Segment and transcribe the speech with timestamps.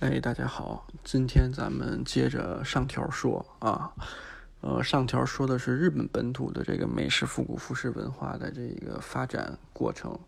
[0.00, 3.92] 哎，大家好，今天咱们接着上条说啊，
[4.60, 10.18] 呃，上条说的是日本本土的这个美式复古服饰文化的这个发展过程，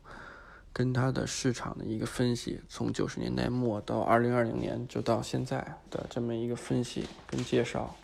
[0.72, 5.58] 跟它的市场的一个分析，从九十年代末到二零二零年就到现在
[5.90, 7.94] 的这么一个分析跟介绍。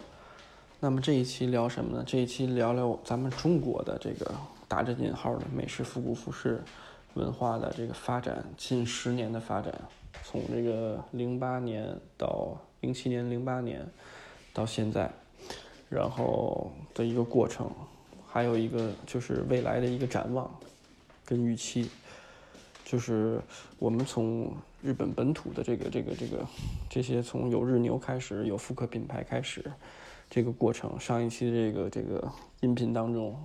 [0.80, 2.04] 那么这一期聊什么呢？
[2.04, 4.34] 这一期聊聊咱们中国的这个
[4.66, 6.60] 打着引号的美式复古服饰
[7.14, 9.72] 文化的这个发展，近十年的发展。
[10.24, 13.86] 从这个零八年到零七年、零八年
[14.52, 15.10] 到现在，
[15.88, 17.70] 然后的一个过程，
[18.26, 20.50] 还有一个就是未来的一个展望
[21.24, 21.90] 跟预期，
[22.84, 23.40] 就是
[23.78, 26.46] 我们从日本本土的这个、这个、这个
[26.88, 29.64] 这些从有日牛开始，有复刻品牌开始
[30.30, 30.98] 这个过程。
[30.98, 33.36] 上一期这个这个音频当中，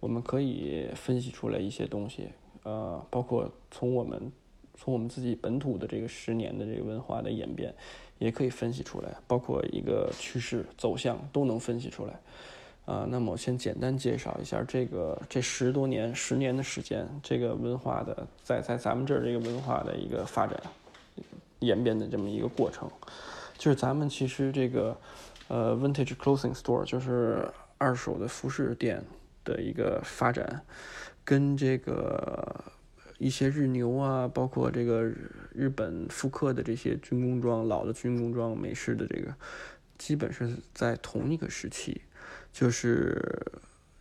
[0.00, 2.30] 我们可以分析出来一些东西，
[2.62, 4.32] 呃，包括从我们。
[4.76, 7.72] 从我们自己本土的这个十年的这个文化的演变，
[8.18, 12.12] 也可以分析出来，包括一个趋势走向都能分析出来。
[12.84, 20.60] 啊，那么我先简单介绍一下这个这十多年、十年的时间，这个文化的在在咱们这儿这个文化的一个发展
[21.60, 22.90] 演变的这么一个过程，
[23.56, 24.94] 就是咱们其实这个
[25.48, 29.02] 呃 vintage clothing store 就是二手的服饰店
[29.44, 30.60] 的一个发展，
[31.24, 32.64] 跟这个。
[33.18, 35.10] 一些日牛啊，包括这个
[35.52, 39.34] 日本复刻的这些军工装、老的军工装、美式的这个，
[39.96, 42.00] 基本是在同一个时期。
[42.52, 43.20] 就是，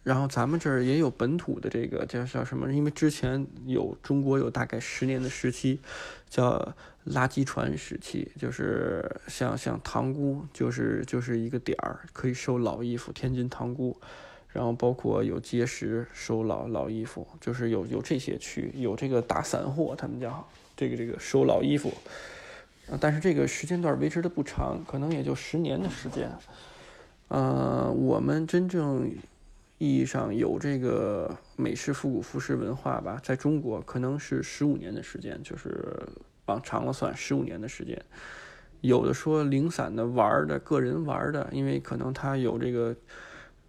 [0.04, 2.72] 然后咱们这儿也有本土的这个叫叫什么？
[2.72, 5.80] 因为之前有中国有大概十年的时期，
[6.30, 6.76] 叫
[7.08, 13.12] 垃圾船时期，就是像像塘沽，就是就是一个点儿，可以收老衣服。
[13.12, 14.00] 天津塘沽。
[14.54, 21.92] 然后包括有结石收老老衣服，就是有有这些区，有这个大散货，他们叫这个这个收老衣服，
[23.02, 26.30] 但是这个时间段维持的不长，可能也就十年的时间。
[27.30, 29.10] 呃，我们真正
[29.80, 36.00] 意义上有这个美式复古服饰文化吧，在中国可能是十五年的时间，就是
[36.46, 38.00] 往长了算十五年的时间。
[38.82, 42.96] 有的说零散的玩的，个人玩的，因为可能他有这个。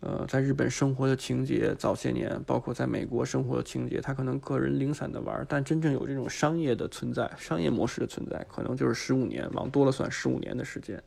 [0.07, 11.03] 呃，在日本生活的情节，早些年，包括在美国生活的情节，他可能个人零散的玩，但真正有这种商业的存在，商业模式的存在，可能就是十五年，往多了算十五年的时间，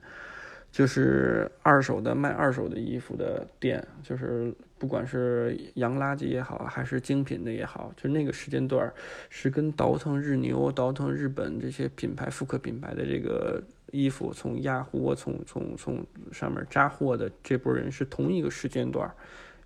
[0.71, 8.91] 就是二手的卖二手的衣服的店，就是不管是洋垃圾也好，还是精品的也好，就那个时间段
[9.29, 13.61] 是跟倒腾日牛、倒腾日本这些品牌复刻品牌的这个。
[13.91, 19.11] 衣服从压货、从从从上面扎货的这波人是同一个时间段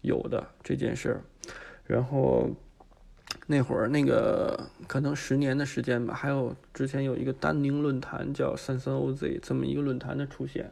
[0.01, 1.21] 有的这件事儿，
[1.85, 2.49] 然后
[3.47, 10.71] 那会儿那个可能十年的时间吧，还有之前有一个丹宁论坛叫三三 OZ 这么一个论坛的出现，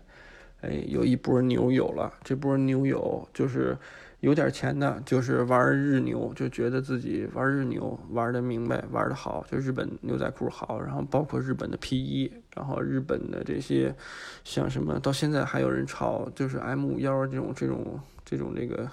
[0.62, 3.78] 哎，有一波牛友了，这波牛友就是。
[4.22, 13.96] 有点钱的，就是玩日牛，就觉得自己玩日牛玩的明白，玩的好，就日本牛仔裤好，然后包括日本的皮衣，然后日本的这些，
[14.44, 18.90] 像什么，到现在还有人炒，就是 M 五幺这种这种这种这个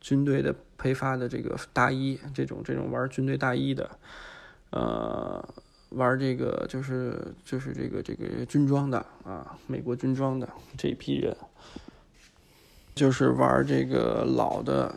[0.00, 3.90] 军队的配发的这个大衣，这种这种玩军队大衣的，
[4.70, 5.44] 呃，
[5.88, 10.48] 玩这个就是就是这个这个军装的啊，美国军装的
[10.78, 11.36] 这一批人。
[13.00, 14.94] 就是玩这个老的，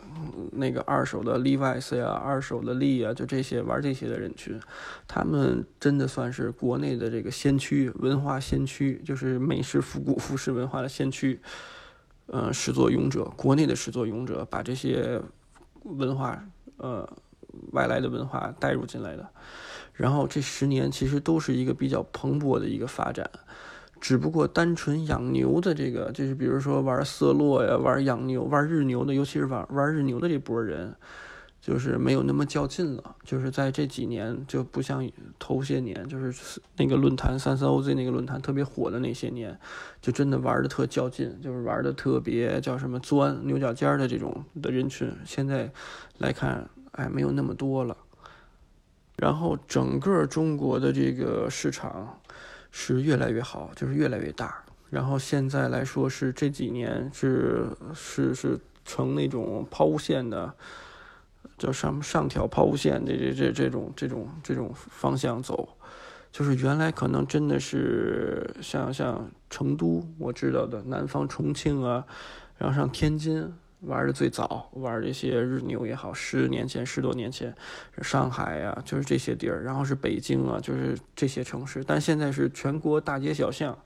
[0.52, 4.60] 那个二手的 Levi's 呀，二手的 Lee 啊，就这些玩这些的人群，
[5.08, 11.40] 他们真的算是国内的这个先驱，文化先驱，就是美式复古服饰文化的先驱，
[12.26, 15.18] 呃，始作俑者，国内的始作俑者，把这些
[15.84, 16.44] 文化，
[16.76, 17.08] 呃，
[17.72, 19.26] 外来的文化带入进来的，
[19.94, 23.30] 然后这十年其实都是一个比较蓬勃的一个发展。
[24.04, 30.94] 只不过单纯养牛的这个，就是比如说玩色洛呀，玩养牛、玩日牛的，尤其是玩玩日牛的这波人，
[31.58, 33.16] 就是没有那么较劲了。
[33.24, 39.58] 就是在这几年，就不像头些年，就是那个论坛三三 OZ 那个论坛特别火的那些年，
[40.02, 45.10] 就真的玩的特较劲，就是玩的特别叫什么钻牛角尖的这种的人群。
[45.24, 45.72] 现在
[46.18, 47.96] 来看，哎，没有那么多了。
[49.16, 52.20] 然后整个中国的这个市场。
[52.76, 54.64] 是越来越好，就是越来越大。
[54.90, 60.52] 然后现在来说是这几年是是是成那种抛物线的，
[61.56, 65.68] 叫上上调抛物线这这这这种这种这种方向走。
[66.32, 72.04] 就是原来可能真的是像像成都我知道的南方重庆啊，
[72.58, 73.54] 然后上天津
[73.86, 77.54] 玩的最早，玩这些日牛也好，十年前、十多年前，
[78.02, 81.82] 上海呀，就是这些地儿，然后是北京啊，就是这些城市。
[81.84, 83.76] 但现在是全国大街小巷，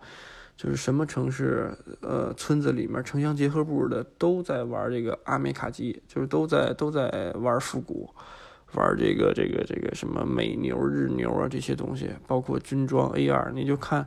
[0.56, 8.09] 就是什么城市，呃，村子里面城乡结合部的都在玩这个阿美卡基，就是都在都在玩复古，
[8.75, 14.06] 玩这个这个这个什么美牛、日牛啊这些东西，包括军装 A 二，你就看。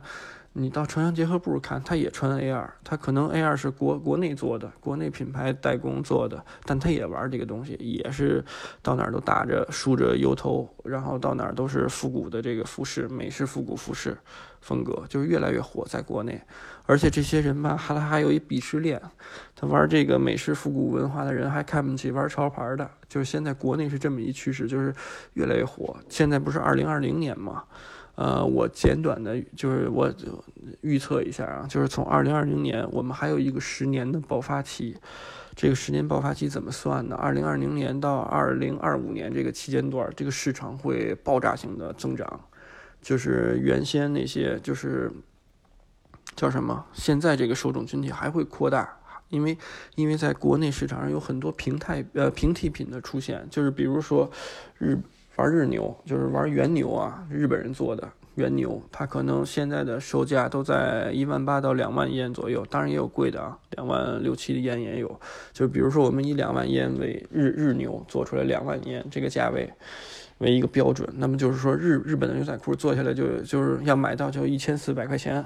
[0.54, 8.44] 你到城乡结合部看，他也穿 A 二，他可能 A 二是国国内做的，国内品牌代工做的，但他也玩这个东西，也是
[8.82, 14.14] 到哪儿都打着梳着油头，然后到哪儿都是复古的这个服饰，美式复古服饰
[14.60, 16.38] 风格，就是越来越火在国内。
[16.84, 19.00] 而且这些人吧，还还有一鄙视链，
[19.56, 24.94] 他玩这个美式复古文化的人还看不起玩潮牌的，就是现在国内是这么一趋势，就是
[25.32, 25.96] 越来越火。
[26.10, 27.64] 现在不是二零二零年吗？
[28.22, 30.08] 呃，我简短的，就是我
[30.80, 34.96] 预测一下啊，就是从二零二零年，我们还有一个十年的爆发期。
[35.56, 37.16] 这个十年爆发期怎么算呢？
[37.16, 42.40] 二零二零年到二零二五年这个期间段，这个市场会爆炸性的增长。
[43.00, 45.10] 就是原先那些就是
[46.36, 46.86] 叫什么？
[46.92, 48.88] 现在这个受众群体还会扩大，
[49.30, 49.58] 因为
[49.96, 54.30] 因为在国内市场上有很多平态呃平替品的出现，就是比如说
[54.78, 54.96] 日。
[55.42, 65.20] 玩日牛就是玩原牛啊，日本人做的原牛，它可能现在的售价都在一万八到两万烟左右，当然也有贵的啊，两万六七的烟也有。
[65.52, 69.68] 就比如说我们以两万烟为日日牛做出来两万烟这个价位
[70.38, 75.44] 为一个标准，那么就是说日日本的牛仔裤做下来就就是要买到就一千四百块钱，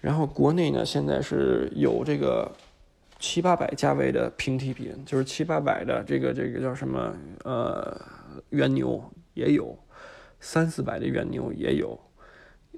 [0.00, 2.48] 然后国内呢现在是有这个
[3.22, 7.98] 七八百价位的平替品，就是七八百的这个这个叫什么呃。
[8.48, 9.02] 原牛
[9.34, 9.78] 也有，
[10.40, 12.00] 三四百的原牛也有，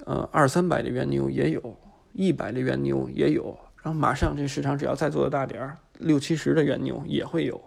[0.04, 1.76] 呃，二三百的原牛也有，
[2.12, 3.56] 一百的原牛也有。
[3.80, 7.60] 然后马上这市场只要再做的大点儿，六七十的原牛也会有，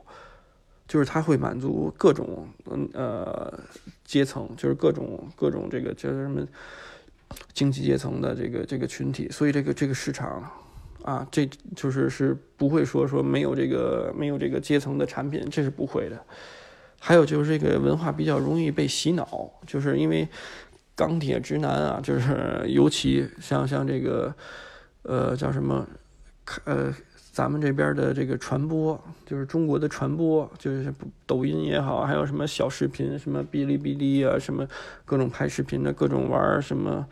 [0.86, 3.58] 就是它会满足各种嗯呃
[4.04, 6.46] 阶层，就是各种各种这个叫什么
[7.54, 9.30] 经济阶层的这个这个群体。
[9.30, 10.44] 所以这个这个市场
[11.04, 16.20] 啊，这就是是不会说说没有这个没有这个阶层的产品，这是不会的。
[17.00, 20.28] 还有就是这个文化比较容易被洗脑，就是因为
[20.96, 24.34] 钢铁直男啊，就是尤其像像这个，
[25.04, 25.88] 呃，叫什么，
[26.66, 26.92] 呃，
[27.32, 30.92] 咱们这边的这个传播，就是中国的传播，就是
[31.28, 34.68] 抖音也好，还有什么小视频，什么哔哩哔哩啊，什么
[35.06, 37.08] 各种拍视频的，各种玩什么，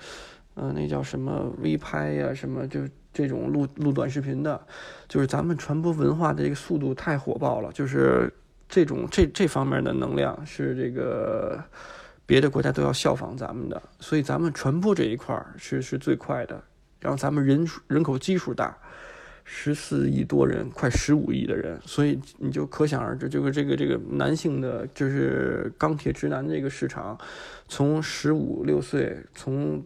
[0.55, 2.81] 呃，那叫什么微拍呀，什么就
[3.15, 4.61] 这种录录短视频的，
[5.07, 8.31] 就是咱们传播文化的这个速度太火爆了，就是。
[8.67, 11.63] 这种这这方面的能量是这个
[12.25, 16.59] 别的国家都要效仿咱们的，所以咱们传播这一块儿是是最快的。
[16.99, 18.75] 然后咱们人人口基数大，
[19.43, 27.15] 十四亿多人，快十五亿的人，所以你就可想而知，这个这个这个男性的就是钢铁直男这个市场，
[27.67, 29.85] 从十五六岁，从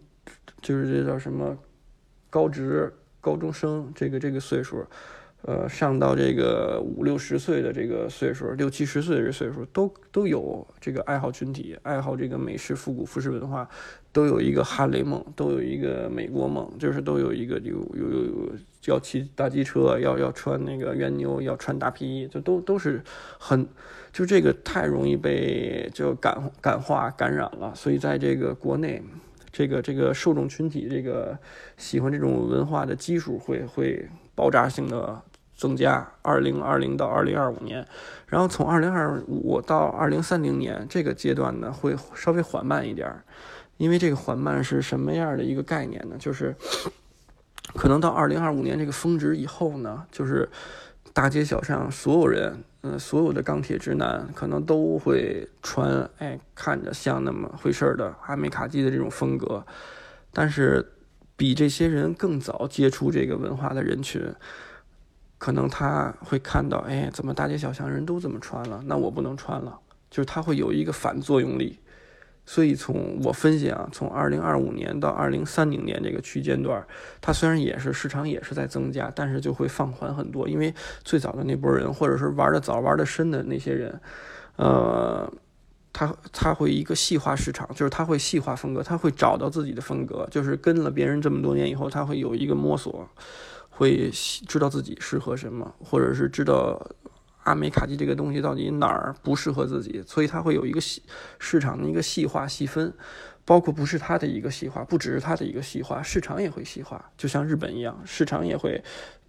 [0.62, 1.56] 就是这叫什么
[2.30, 4.86] 高职高中生这个这个岁数。
[5.44, 13.66] 呃，上到这个五六十岁的这个岁数，六七十岁的这岁数，都都有这个爱好群体，爱好这个美式复古服饰文化，
[14.12, 18.52] 都有一个哈雷梦，都有一个美国梦，就是都有一个有有有有
[18.88, 23.02] 要骑大机车，要要穿那个原牛，要穿大皮衣，就都都是
[23.40, 23.66] 很，
[24.12, 29.02] 就这个太容易被就感感化感染了，所以在这个国内，
[29.52, 31.38] 这个这个受众群体，这个
[31.78, 35.22] 喜欢这种文化的基数会会爆炸性的。
[35.60, 37.86] 增加二零二零到二零二五年，
[38.28, 43.14] 然后从二零二五到二零三零年这个阶段呢，会稍微缓慢一点，
[43.76, 46.16] 因为这个缓慢是什么样的一个概念呢？
[46.18, 46.56] 就是
[47.76, 50.48] 可能到二零二五年这个峰值以后呢，就是
[51.12, 59.66] 大街小巷所有人，嗯，所有的钢铁直男可能都会穿，哎，看着像那么回事儿的阿美卡基的这种风格，
[60.32, 60.94] 但是
[61.36, 64.22] 比这些人更早接触这个文化的人群。
[65.38, 71.80] 可能他会看到，哎，怎么大街小巷人都这么穿了，那我不能穿了，就是他会有一个反作用力。
[72.52, 76.84] 所以从我分析啊，从二零二五年到二零三零年这个区间段，
[77.22, 84.02] 它虽然也是市场也是在增加，但是就会放缓很多，因为最早的那波人，或者是玩的早、玩的深的那些人，
[84.56, 85.32] 呃，
[85.94, 93.08] 他他会一个细化市场，就是他会细化风格，他会找到自己的风格，就是跟了别人这么多年以后，他会有一个摸索。
[93.70, 96.84] 会知道自己适合什么，或者是知道
[97.50, 101.02] 阿美卡基这个东西到底哪儿不适合自己，所以它会有一个细
[101.40, 102.94] 市场的一个细化细分，
[103.44, 108.80] 包括不是它的一个细化，不只是它的一个细化，市场也会细化，就像日本一样，市场也会，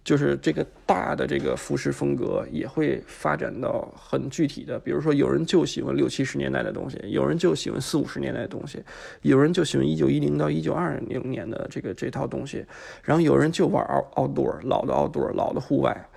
[0.03, 8.83] 就是这个大的这个服饰风格也会发展到很具体的，比如说有人就喜欢六七十年代的东西，有人就喜欢四五十年代的东西，
[9.23, 12.63] 有人就喜欢一九一零到一九二零年的这个这套东西，
[13.03, 13.83] 然后有人就玩
[14.15, 16.09] outdoor 老的 outdoor 老的户外，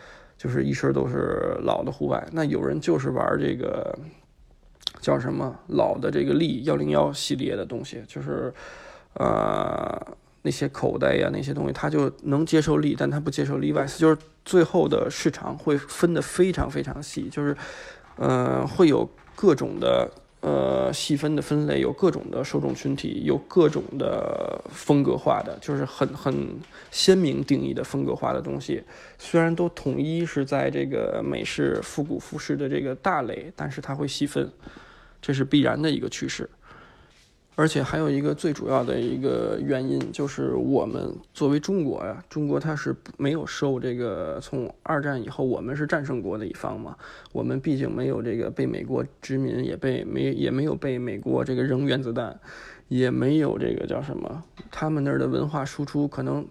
[0.45, 3.99] 就是一身都是老的户外，那有人就是玩这个。
[5.01, 8.55] 叫什么老的这个力幺零幺系列的东西，就是，
[9.15, 10.01] 呃，
[10.41, 17.55] 那些口袋呀那些东西，他就能接受力，但他不接受 Levi's，就是最后的市场会分得非常非常细，就是，
[18.17, 20.11] 呃，会有各种的
[20.45, 26.61] 呃细分的分类，有各种的受众群体，有各种的风格化的，就是很很
[26.91, 28.83] 鲜明定义的风格化的东西，
[29.19, 34.53] 虽然都统一是在这个美式复古服饰的这个大类，但是它会细分。
[35.23, 36.47] 这是必然的一个趋势，
[37.57, 46.97] 而且还有一个最主要的一个原因，就是我们作为中国呀，中国它是没有受这个从二战以后，我们是战胜国的一方嘛，
[47.33, 52.39] 我们毕竟没有这个被美国殖民，也被没也没有被美国这个扔原子弹，
[52.89, 56.47] 也没有这个叫什么，他们那儿的文化输出可能。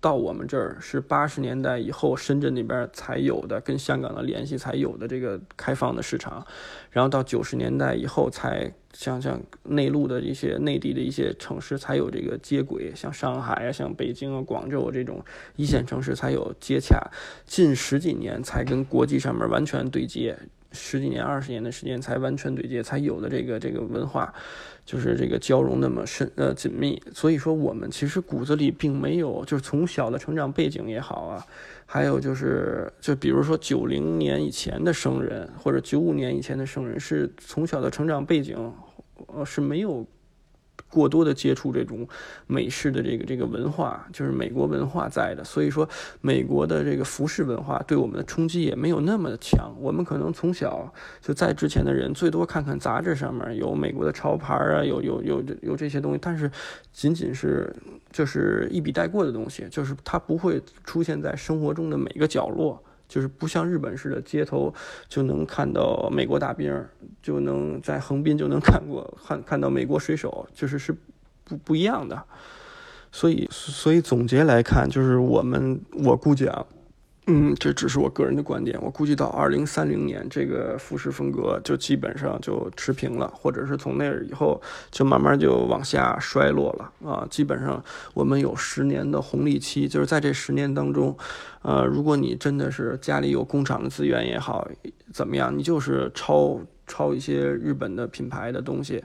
[0.00, 6.46] 到我们这儿是八十年代以后，深圳那边才有的跟香港的联系才有的这个开放的市场，
[6.90, 15.22] 然后到九十年代以后才像像内陆的一些内地的一些城市才有这个接轨，像上海啊、像北京啊、广州这种
[15.56, 16.98] 一线城市才有接洽，
[17.44, 20.38] 近十几年才跟国际上面完全对接。
[20.72, 24.32] 十几年、二十年的时间才完全对接，才有的这个这个文化，
[24.84, 27.02] 就是这个交融那么深呃紧密。
[27.12, 31.46] 所以说，我们其实骨子里并没有，就是从小的成长背景也好啊，
[31.86, 38.72] 还有就是，就比如说九零年以前的生人，或者九五年以前的生人，是从小的成长背景，
[39.26, 40.06] 呃是没有。
[40.90, 42.06] 过多的接触这种
[42.46, 45.88] 美式的这个这个文化，就是美国文化在的，所以说
[46.20, 49.72] 美国的这个服饰文化对我们的冲击也没有那么的强。
[49.80, 50.92] 我们可能从小
[51.22, 56.50] 就在之前的人最多看看杂志上面有美国的潮牌啊，有有有有这些东西，但是
[56.92, 57.74] 仅仅是
[58.10, 62.82] 就是一笔带过的东西，就是它不会出现在生活中的每个角落。
[63.10, 64.72] 就是不像日本似的，街头
[65.08, 66.72] 就能看到美国大兵，
[67.20, 70.96] 就能在横滨就能看过看看到美国水手，就是是
[71.42, 72.22] 不不一样的。
[73.10, 76.64] 所以所以总结来看，就是我们我估计啊。
[77.32, 78.76] 嗯，这只是我个人的观点。
[78.82, 84.60] 我估计到二零三零年，这个服饰风格就基本上就持平了，或者是从那以后
[84.90, 87.24] 就慢慢就往下衰落了啊。
[87.30, 87.82] 基本上
[88.14, 91.16] 我们有十年的红利期，就是在这十年当中，
[91.62, 94.66] 呃，如果你真的是家里有工厂的资源也好，
[95.12, 96.60] 怎么样，你就是超
[96.90, 99.02] 抄一些日本的品牌的东西。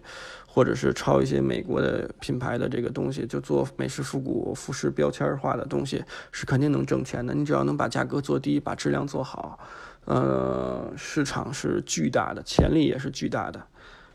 [0.56, 6.02] 或者是抄一些美国的品牌的这个东西，就做美式复古服饰标签化的东西，
[6.32, 7.34] 是肯定能挣钱的。
[7.34, 9.60] 你只要能把价格做低，把质量做好，
[10.06, 13.62] 呃，市场是巨大的，潜力也是巨大的。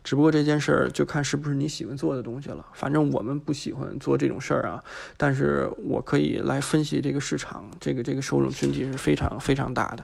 [0.02, 2.64] 只不过这件事儿就看是不是你喜欢做的东西了。
[2.72, 4.82] 反正我们不喜欢做这种事儿啊，
[5.18, 10.02] 但是我可以来分析这个市场，这个这个受众群体是非常非常大的。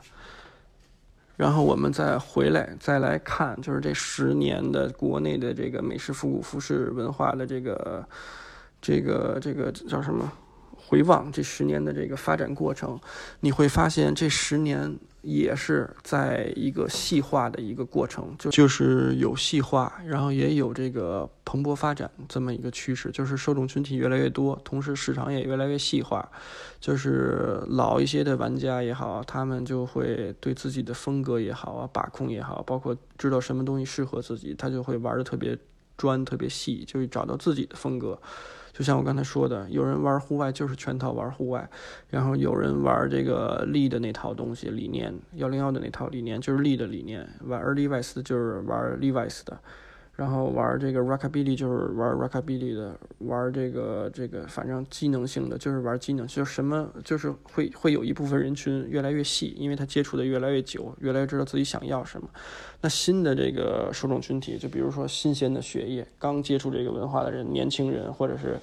[1.36, 8.06] 然后我们再回来，再来看，就是这十年的国内的这个美式复古服饰文化的这个，
[8.80, 10.32] 这个这个叫什么？
[10.74, 12.98] 回望这十年的这个发展过程，
[13.40, 14.98] 你会发现这十年。
[15.26, 26.30] 也是在一个细化的一个过程，就就是有细化，然后也有这个蓬勃发展这么一个趋势，就是受众群体越来越多，同时市场也越来越细化，
[26.78, 35.58] 就是老一些的玩家也好，他们就会对自己的风格也好啊，把控也好，包括知道什么东西适合自己，他就会玩的特别
[35.96, 38.16] 专、特别细，就会找到自己的风格。
[38.76, 41.66] 就像我刚才说的，有人玩户外就是全套玩户外，
[42.10, 49.58] 然后有人玩这个力的那套东西理念，幺零幺的那套理念就是力的理念，玩 Levi's 就是玩 Levi's 的。
[50.16, 62.26] 然后玩这个 rockabilly 就是玩 rockabilly 的，玩这个这个反正机能性的就是玩机能，就是什么就是会会有一部分人群越来越细，因为他接触的越来越久，越来越知道自己想要什么。
[62.80, 68.58] 那新的这个受众群体，就比如说新鲜的血液，刚接触这个文化的人，年轻人或者是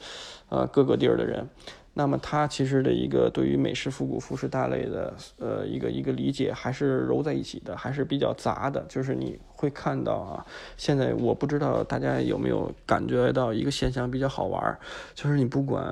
[0.49, 1.47] 呃各个地儿的人。
[1.95, 8.83] 那么它其实的一个对于美式复古服饰大类的呃一个一个理解还是揉在一起的，还是比较杂的。
[8.89, 10.45] 就是你会看到啊，
[10.75, 14.75] 现在我不知道大家有没有感觉到一个现象比较好玩，
[15.13, 15.85] 就是你不管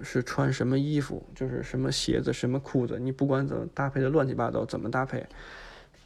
[0.00, 5.26] 是穿什么衣服，就是什么鞋子、什么裤子，你不管怎么搭配的乱七八糟，怎么搭配，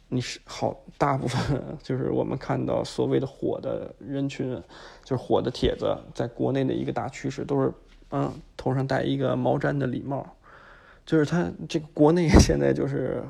[0.09, 4.59] 你是好大部分 就是我们看到所谓的火的人群，
[5.03, 7.71] 就是火的帖子，在国内的一个大趋势都是，
[8.13, 10.25] 嗯，头上戴一个毛毡的礼帽，
[11.05, 13.21] 就是他这个国内 现在就是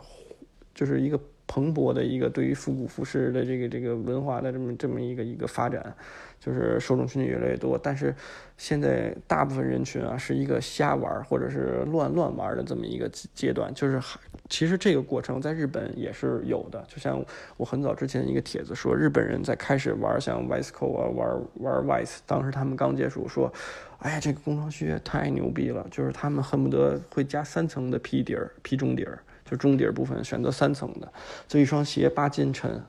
[0.76, 1.20] 就是一个。
[1.46, 5.94] 蓬勃的一个对于复古服饰的这个这个文化的这么这么一个一个发展，
[6.40, 7.78] 就是受众群体越来越多。
[7.78, 8.16] 但是
[8.58, 13.72] 现在大部分人群啊，是一个瞎玩或者是乱乱玩的这么一个阶段。
[13.76, 14.02] 就是
[14.50, 16.84] 其实这个过程在日本也是有的。
[16.88, 17.24] 就像
[17.58, 23.54] 我很早之前一个帖子说，日本人在开始玩像 Visco 啊，玩玩 Vice，当时他们刚接触说，
[24.04, 29.18] 哎呀，这个工装靴太牛逼了，就是他们恨不得会加三层的皮底儿、皮中底儿。
[29.46, 31.14] 就中底儿部分选择三层的，
[31.50, 32.82] 这一双鞋八斤沉，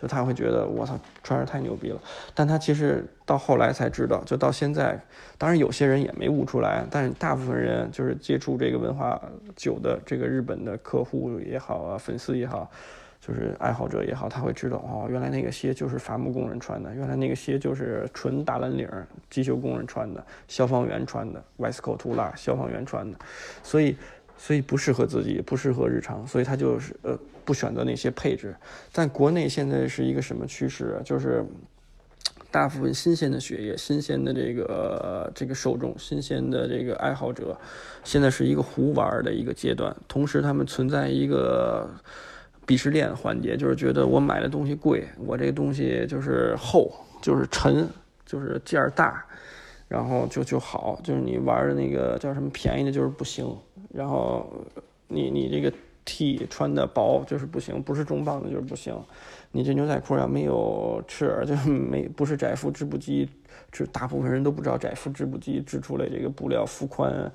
[0.00, 1.98] 就他会觉得我操穿着太牛逼了。
[2.34, 5.00] 但他其实到后来才知道，就到现在，
[5.38, 9.20] 当然有些人也没悟出来，但是大部分人就是接触这个文化
[9.56, 12.70] 久的这个日本的客户也好啊，粉丝也好，
[13.24, 18.86] 就是爱好者也好，他会知道哦，原来那个鞋就是伐木工人穿的，原来那个鞋就是纯大蓝领
[19.30, 23.16] 机修工人穿的，消防员穿的，Visco 图拉消防员穿的，
[23.62, 23.96] 所以。
[24.38, 28.52] 所以不适合自己，不适合日常，所以他就是呃不选择那些配置。
[28.90, 31.00] 但国内现在是一个什么趋势？
[31.04, 31.44] 就是
[32.50, 37.56] 大部分新鲜的血液、新鲜的这个这个受众、新鲜的这个爱好者，
[38.02, 39.94] 现在是一个胡玩的一个阶段。
[40.08, 41.88] 同时，他们存在一个
[42.66, 47.88] 鄙视链环节，就是觉得我买的东西贵，我这个东西就是厚，就是沉，
[48.24, 49.24] 就是件儿大。
[49.88, 53.46] 然后就就好，就是你玩的那个叫什么便宜的，就是不行。
[53.92, 54.50] 然后
[55.08, 55.70] 你你这个
[56.06, 58.98] T 穿的薄就是不行，不是重磅的就是不行。
[59.50, 63.28] 你这牛仔裤要没有翅，就是没不是窄幅织布机
[63.70, 67.30] 织，大部分人都不知道窄幅织布机织出来这个布料幅宽。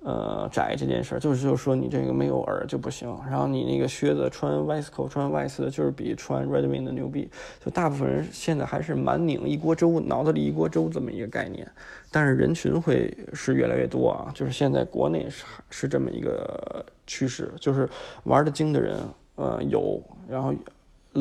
[0.00, 3.08] 呃，窄这件事儿，就是就是说你这个没有耳就不行。
[3.28, 7.28] 然后你那个靴子穿 Visco 穿 Vice 的，就是比穿 Redwing 的牛逼。
[7.64, 11.68] 就大部分人现在还是满拧一锅粥，脑子里一锅粥这么一个概念。
[12.10, 17.88] 但是人群会是越来越多啊，就是现在国内是是这么一个趋势，就是
[18.24, 18.96] 玩的精的人，
[19.34, 20.54] 呃，有，然后。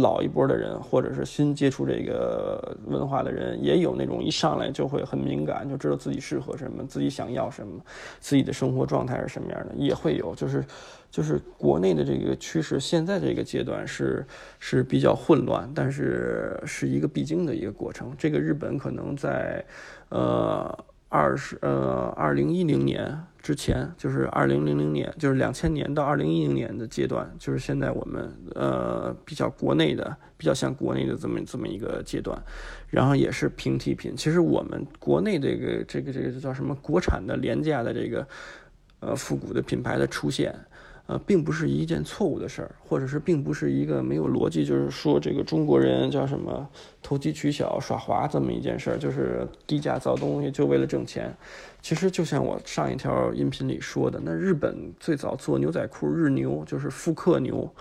[0.01, 7.79] 老一波的人，或者是新接触这个文化的人，也有那种一上来就会很敏感，就知道自己适合什么，自己想要什么，
[8.19, 10.33] 自己的生活状态是什么样的，也会有。
[10.35, 10.63] 就是，
[11.11, 14.25] 就是国内的这个趋势，现在这个阶段是
[14.59, 18.13] 是比较混乱，但是是一个必经的一个过程。
[18.17, 19.65] 这个日本可能在，
[20.09, 20.85] 呃。
[21.09, 32.37] 二十呃，二零一零年之前，就是二零零零年，就是两千年到二零一零年的阶段，就是现在我们呃比较国内的，比较像国内的这么这么一个阶段，
[32.89, 34.15] 然后也是平替品。
[34.15, 38.27] 其实我们国内这个这个这个叫什么国产的廉价的这个
[38.99, 40.53] 呃复古的品牌的出现。
[41.07, 46.67] 呃，并不是一件错误的事儿，或者是并不是一个没有逻辑，就是说这个中国人叫什么
[47.01, 51.33] 投机取巧、耍滑这么一件事儿，就是低价造东西就为了挣钱。
[51.81, 57.73] 其实就像我上一条音频里说的，那日本最早做牛仔裤日牛就是复刻牛。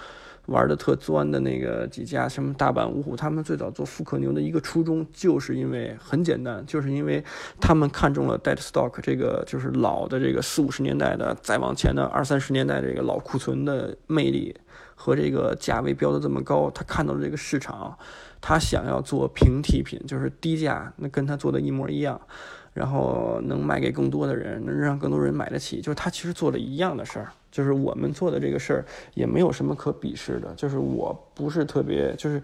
[0.46, 7.22] 玩的特钻的那个几家，什么大阪、芜湖，他们最早做复刻牛的一个初衷，就是因为很简单，就是因为
[7.60, 14.56] 他们看中了 dead stock 这个就是老的这个四五十年代的，再往前的二三十年代这个老库存的魅力
[14.94, 17.98] 和这个价位标的这么高，他看到了这个市场，
[18.40, 22.20] 他想要做平替品，就是低价，那跟他做的一模一样。
[22.72, 32.42] 然后能卖给更多的人，能让更多人买得起，就是他其实做了一样的事儿，就是我们做的这个事儿也没有什么可鄙视的，就是我不是特别，就是，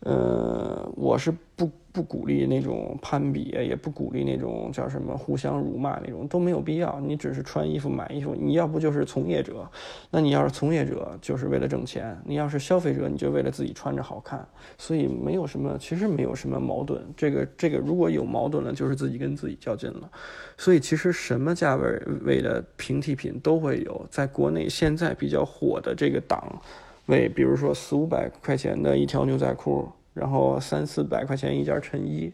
[0.00, 1.70] 呃，我是不。
[1.92, 7.00] 不鼓励那种攀比，也不鼓励那种叫什么互相辱骂那种，都没有必要。
[7.00, 9.68] 你只是穿衣服、买衣服，你要不就是从业者，
[10.08, 14.46] 那你要是从业者，就是为了挣钱；你要是消费者，你就为了自己穿着好看。
[14.78, 17.02] 所以没有什么，其实没有什么矛盾。
[17.16, 20.08] 这个这个如果有矛盾了，就是自己跟自己较劲了。
[20.56, 26.62] 所以其实什么价位位的平替品都会有，在国内现在比较火的这个档
[27.10, 29.86] 位，比如说四五百块钱的一条牛仔裤。
[30.12, 32.30] 然后三四百块钱一件衬衣，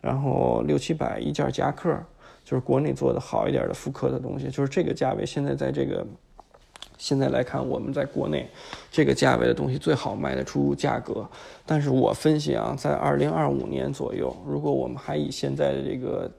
[0.00, 1.94] 然后六七百一件夹克，
[2.42, 5.24] 就是国内做的好一点的复刻的东西，就是这个价位。
[5.24, 6.04] 现在在这个
[6.96, 8.48] 现在来看，我们在国内
[8.90, 11.28] 这个价位的东西最好卖得出价格。
[11.66, 16.30] 但是我分析啊，在二零二五年左右，如果我们还以现在的这个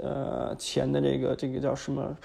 [0.00, 2.16] 呃钱的这个这个叫什么？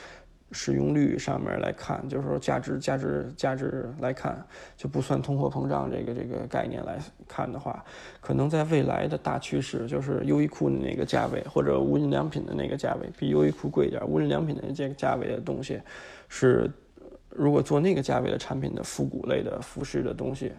[0.51, 4.45] 使用率上面来看，就是说价值、价值、价值来看，
[4.77, 7.83] 就不算通货膨胀这个这个概念来看的话，
[8.21, 14.01] 可能在未来的大趋势就是优衣库的那个价位，或者无印良品的那个价位，比优衣库贵一点。
[14.07, 15.81] 无印良品的这个价位的东西，
[16.29, 16.71] 是
[17.29, 20.53] 如果做那个价位的产品的复古类的服饰的东西，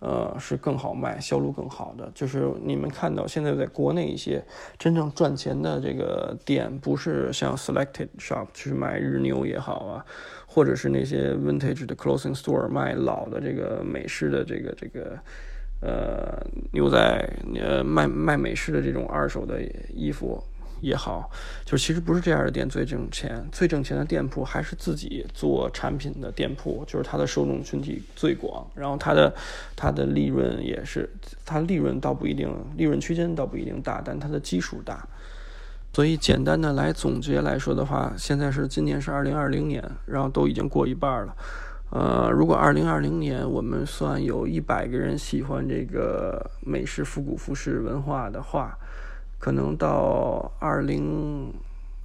[0.00, 2.10] 呃，是更好卖，销路更好的。
[2.14, 4.44] 就是你们看到现在在国内一些
[4.78, 10.04] 真正赚钱的这个店，不是像 Selected Shop 去卖日牛也好啊，
[10.46, 15.18] 或者是那些 Vintage 的 Clothing Store 卖老的这个美式的这个这个
[15.80, 16.98] 呃牛仔
[17.54, 19.62] 呃卖卖美式的这种二手的
[19.94, 20.42] 衣服。
[20.80, 21.30] 也好，
[21.64, 29.34] 就是其实不是这样的店最挣钱，最挣钱的店铺还是自己做产品的店铺，就是它的受众群体最广，然后它的
[29.74, 31.08] 它的利润也是，
[31.44, 35.06] 它利润倒不一定，利润区间倒不一定大，但它的基数大。
[35.92, 41.36] 所以简单的来总结来说的话，现在是今年是二零二零年，然后都已经过一半了。
[41.90, 48.76] 呃，如果二零二零年我们算有一百个人喜欢这个美式复古服饰文化的话。
[49.44, 51.52] 可能到二零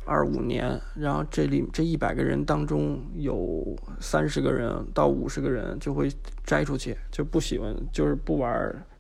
[0.04, 3.66] 二五年，然后这里这一百个人当中有
[4.02, 6.12] 三十个人到五十个人就会
[6.44, 8.52] 摘出去，就不喜欢，就是不玩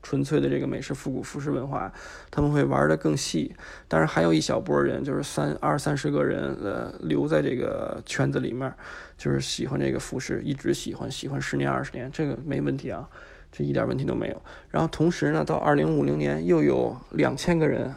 [0.01, 1.91] 纯粹的这个美式复古服饰文化，
[2.31, 3.53] 他们会玩的更细。
[3.89, 8.73] 但是还有一小波人，就是三二三十个人呃留在这个圈子里面，
[9.17, 13.09] 就是喜欢这个服饰，一直喜欢，喜欢十年二十年，这个没问题啊，
[13.51, 14.41] 这一点问题都没有。
[14.69, 17.93] 然后同时呢，到二零五零年又有两千个人。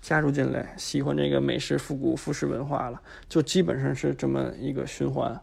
[0.00, 5.38] 加入进来，喜欢这个美式复古服饰文化了，就基本上是这么一个循环。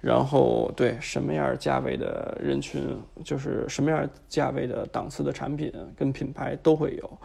[0.00, 7.18] 然后，对什么样价位的人群，就是什么样价位的档次的产品跟品牌都会有，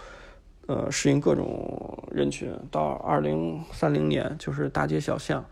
[0.68, 2.54] 呃，适应各种人群。
[2.70, 5.44] 到二零三零年，就是大街小巷。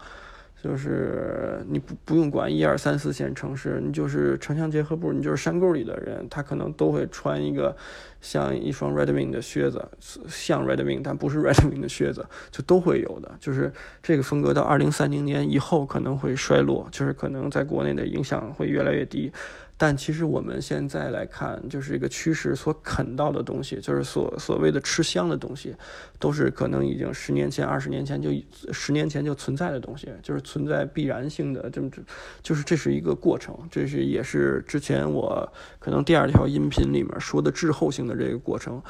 [0.66, 7.78] 就是你不不用管一二三四线城市，你就是城乡结合部，你就是山沟里的人，他可能都会穿一个
[8.20, 9.88] 像一双 Redwing 的靴子，
[10.28, 13.32] 像 Redwing 但不是 Redwing 的靴子，就都会有的。
[13.40, 19.32] 就是这个风格到二零三零年以后可能会衰落，就是可能在国内的影响会越来越低。
[19.78, 25.76] 但其实我们现在来看，就是一个趋势所啃到的东西，就是所所谓的吃香的东西，
[26.18, 28.30] 都是可能已经十年前、二十年前就
[28.72, 32.02] 十年前就存在的东西，就是存在必然性的，这么这，
[32.42, 38.82] 就是这是一个过程，这是也是之前我可能第二条音频里面说的滞后性的这个过程。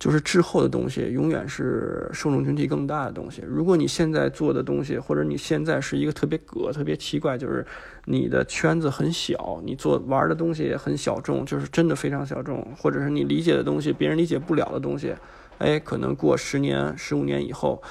[0.00, 3.44] 就是滞后的东西，永远是受众群体更大的东西。
[3.46, 7.64] 如果你现在做的东西，或者你现在是一个特别葛、特别奇怪，就是
[8.06, 15.14] 你的圈子很小，你做玩的东西很小众，就是真的非常小众，或者是你理解的东西别人理解不了的东西，
[15.58, 17.82] 哎，可能过十年、十五年以后。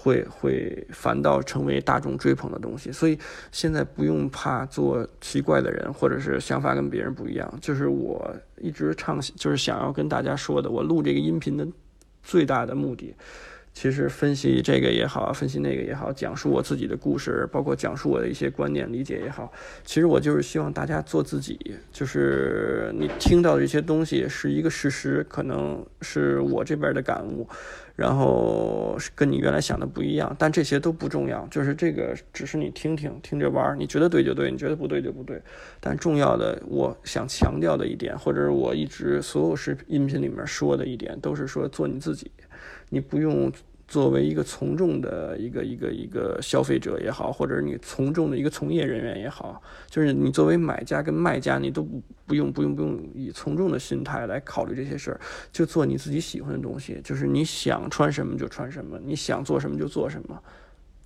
[0.00, 3.18] 会会反倒成为大众追捧的东西，所以
[3.50, 7.52] 现在不用怕做奇怪的人，或者是想法跟别人不一样。
[7.60, 11.66] 就是我一直唱，就是想要跟大家说的，我录这个音频的
[12.22, 13.12] 最大的目的。
[13.74, 19.52] 其实分析这个也好，分析那个也好，讲述我自己的故事，包括讲述我的一些观念理解也好，
[19.84, 21.76] 其实我就是希望大家做自己。
[21.92, 27.46] 就是你听到的这些东西是一个事实，可能是我这边的感悟，
[27.98, 31.44] 然后跟你原来想的不一样，但这些都不重要。
[31.48, 35.42] 就是这个只是你听听听着玩儿，你觉得对就对，你觉得不对就不对。
[35.80, 42.30] 但重要的，我想强调的一点，或者是我一直所有视频音频里面说的一点，都是说做你自己。
[42.88, 43.50] 你不用
[43.88, 55.20] 作为一个从众的一个一个一个消费者也好，或者你从众的一个从业人员也好，就是你作为买家跟卖家，你都不不用不用不用以从众的心态来考虑这些事儿，
[55.50, 60.38] 就做你自己喜欢的东西，就是你想穿什么就穿什么，你想做什么就做什么，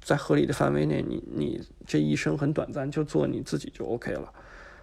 [0.03, 4.33] 在合理的范围内，你你这一生很短暂，就做你自己就 OK 了。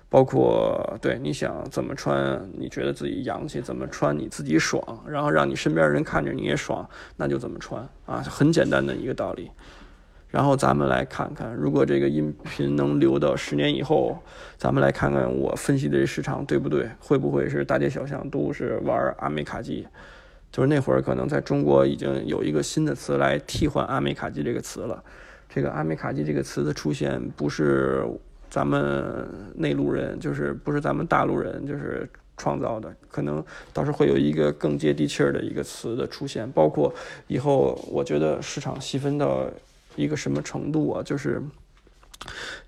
[0.09, 9.51] 包括对你想怎么穿，你觉得自己洋气，怎么穿你自己爽，然后让你身边人看着你也爽，那就怎么穿啊，很简单的一个道理。
[10.27, 14.17] 然后咱们来看看，如果这个音频能留到十年以后，
[14.57, 19.87] 咱们来看看我分析的这市场对不对，会不会是大街小巷都是玩阿美卡基？
[20.51, 25.03] 就是那会儿可能在中国已经有一个新的词来替换阿美卡基这个词了。
[25.47, 28.03] 这个阿美卡基这个词的出现不是。
[28.49, 36.49] 咱们内陆人就是不是咱们大陆人就是创造的，可能倒是会有一个更接地气儿的一个词的出现。
[36.51, 36.93] 包括
[37.27, 39.45] 以后，我觉得市场细分到
[39.95, 41.41] 一个什么程度啊，就是。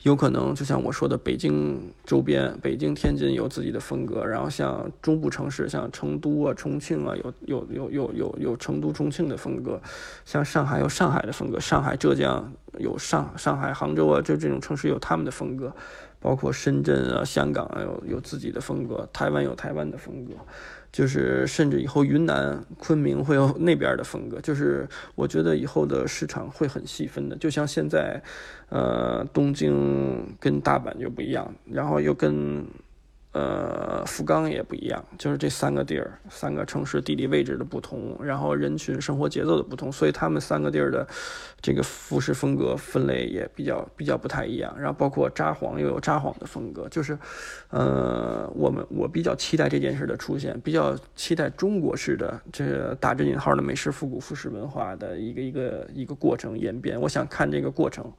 [0.04, 9.80] 有可能就像我说的，北京周边，北京、天津有自己的风格，然后像中部城市，像成都啊、重庆啊，有有有有有有成都、重庆的风格，
[10.26, 15.76] 像上海有上海的风格，上海、浙江有上上海、杭州啊，就这种城市有他们的风格，
[16.22, 20.34] 包括深圳啊、香港啊，有有自己的风格，台湾有台湾的风格。
[20.92, 28.22] 就是甚至以后云南昆明会有那边的风格，就是我觉得以后的市场会很细分的，就像现在，
[28.68, 32.66] 呃，东京跟大阪就不一样，然后又跟
[33.34, 41.08] 呃，福冈也不一样，就是这三个地儿，三个城市地理位置的不同，然后人群生活节奏的不同，所以他们三个地儿的
[41.62, 44.76] 这个服饰风格分类也比较比较不太一样。
[44.78, 47.18] 然后包括札幌又有札幌的风格，就是，
[47.70, 57.00] 呃，我们我比较期待这件事的出现，比较期待中国式的这打着引号的美式复古服饰文化的一个一个一个过程演变。
[57.00, 58.12] 我想看这个过程。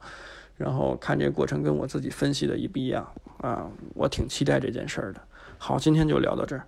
[0.57, 3.05] 然后看这个过程跟我自己分析的一不一样
[3.39, 5.21] 啊，我挺期待这件事儿的。
[5.57, 6.65] 好，今天就聊到这儿。